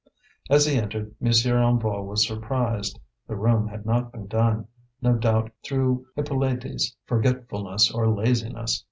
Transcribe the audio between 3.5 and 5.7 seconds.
had not been done, no doubt